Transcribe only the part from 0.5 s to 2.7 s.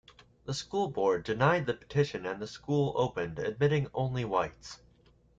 school board denied the petition and the